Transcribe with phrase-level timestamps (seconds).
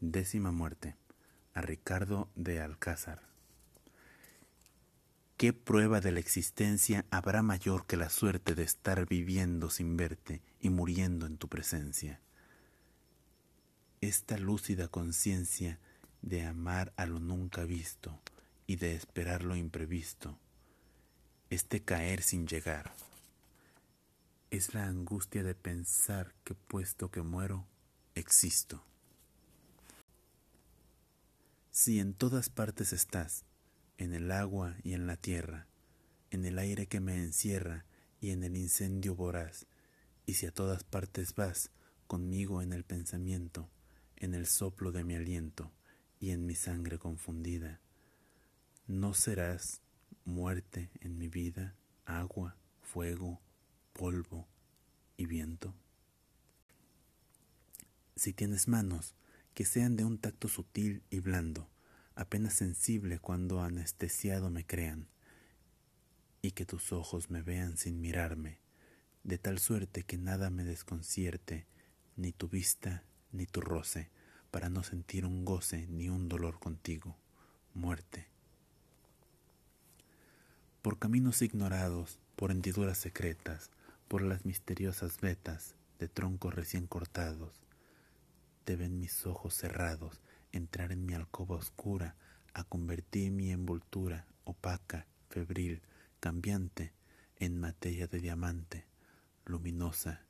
[0.00, 0.94] Décima muerte.
[1.54, 3.20] A Ricardo de Alcázar.
[5.36, 10.40] ¿Qué prueba de la existencia habrá mayor que la suerte de estar viviendo sin verte
[10.60, 12.20] y muriendo en tu presencia?
[14.00, 15.80] Esta lúcida conciencia
[16.22, 18.20] de amar a lo nunca visto
[18.68, 20.38] y de esperar lo imprevisto,
[21.50, 22.94] este caer sin llegar,
[24.52, 27.66] es la angustia de pensar que puesto que muero,
[28.14, 28.84] existo.
[31.80, 33.44] Si en todas partes estás,
[33.98, 35.68] en el agua y en la tierra,
[36.32, 37.84] en el aire que me encierra
[38.20, 39.68] y en el incendio voraz,
[40.26, 41.70] y si a todas partes vas,
[42.08, 43.70] conmigo en el pensamiento,
[44.16, 45.70] en el soplo de mi aliento
[46.18, 47.80] y en mi sangre confundida,
[48.88, 49.80] ¿no serás
[50.24, 51.76] muerte en mi vida,
[52.06, 53.40] agua, fuego,
[53.92, 54.48] polvo
[55.16, 55.76] y viento?
[58.16, 59.14] Si tienes manos,
[59.58, 61.68] que sean de un tacto sutil y blando,
[62.14, 65.08] apenas sensible cuando anestesiado me crean,
[66.42, 68.60] y que tus ojos me vean sin mirarme,
[69.24, 71.66] de tal suerte que nada me desconcierte,
[72.14, 74.10] ni tu vista ni tu roce,
[74.52, 77.16] para no sentir un goce ni un dolor contigo,
[77.74, 78.28] muerte.
[80.82, 83.72] Por caminos ignorados, por hendiduras secretas,
[84.06, 87.60] por las misteriosas vetas de troncos recién cortados,
[88.68, 90.20] te ven mis ojos cerrados
[90.52, 92.16] entrar en mi alcoba oscura,
[92.52, 95.80] a convertir mi envoltura opaca, febril,
[96.20, 96.92] cambiante,
[97.36, 98.84] en materia de diamante,
[99.46, 100.20] luminosa,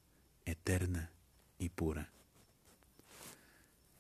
[0.44, 1.11] eterna
[1.59, 2.12] y pura.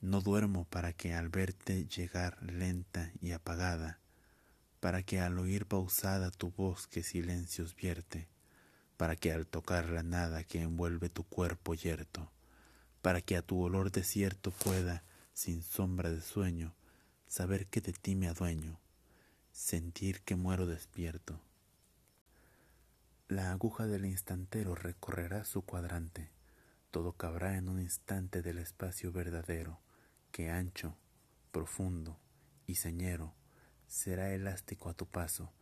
[0.00, 3.98] No duermo para que al verte llegar lenta y apagada,
[4.78, 8.28] para que al oír pausada tu voz que silencios vierte,
[8.96, 12.30] para que al tocar la nada que envuelve tu cuerpo yerto,
[13.02, 16.74] para que a tu olor desierto pueda, sin sombra de sueño,
[17.26, 18.80] saber que de ti me adueño,
[19.52, 21.40] sentir que muero despierto.
[23.28, 26.30] La aguja del instantero recorrerá su cuadrante,
[26.90, 29.78] todo cabrá en un instante del espacio verdadero,
[30.32, 30.96] que ancho,
[31.52, 32.18] profundo
[32.66, 33.34] y señero
[33.86, 35.52] será elástico a tu paso,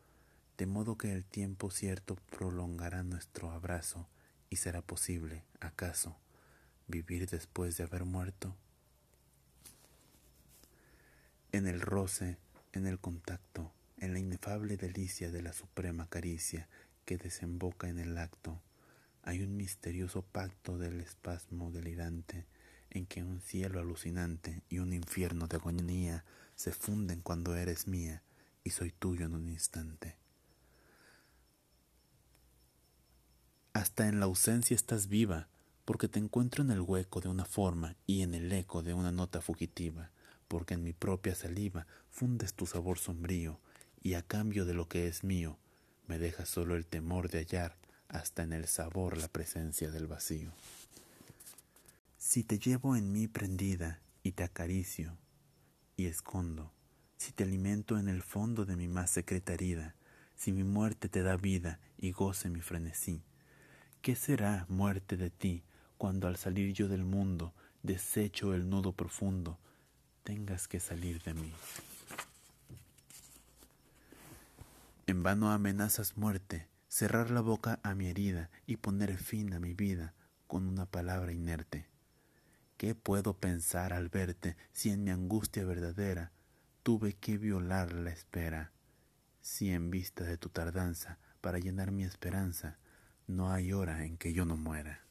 [0.58, 4.08] de modo que el tiempo cierto prolongará nuestro abrazo
[4.50, 6.16] y será posible, acaso,
[6.86, 8.56] vivir después de haber muerto?
[11.52, 12.38] En el roce,
[12.72, 16.68] en el contacto, en la inefable delicia de la suprema caricia
[17.04, 18.60] que desemboca en el acto,
[19.22, 22.46] hay un misterioso pacto del espasmo delirante
[22.90, 26.24] en que un cielo alucinante y un infierno de agonía
[26.54, 28.22] se funden cuando eres mía
[28.64, 30.16] y soy tuyo en un instante.
[33.72, 35.48] Hasta en la ausencia estás viva,
[35.86, 39.12] porque te encuentro en el hueco de una forma y en el eco de una
[39.12, 40.10] nota fugitiva,
[40.48, 43.60] porque en mi propia saliva fundes tu sabor sombrío,
[44.02, 45.58] y a cambio de lo que es mío,
[46.08, 47.76] me dejas solo el temor de hallar
[48.08, 50.52] hasta en el sabor la presencia del vacío.
[52.18, 55.16] Si te llevo en mí prendida y te acaricio
[55.96, 56.72] y escondo,
[57.16, 59.94] si te alimento en el fondo de mi más secreta herida,
[60.34, 63.22] si mi muerte te da vida y goce mi frenesí,
[64.02, 65.62] ¿qué será muerte de ti
[65.98, 67.52] cuando al salir yo del mundo,
[67.82, 69.58] desecho el nudo profundo,
[70.22, 71.52] tengas que salir de mí?
[75.06, 79.72] En vano amenazas muerte, cerrar la boca a mi herida y poner fin a mi
[79.72, 80.14] vida
[80.46, 81.86] con una palabra inerte.
[82.76, 86.32] ¿Qué puedo pensar al verte si en mi angustia verdadera
[86.82, 88.72] tuve que violar la espera?
[89.40, 92.76] Si en vista de tu tardanza para llenar mi esperanza
[93.26, 95.05] no hay hora en que yo no muera.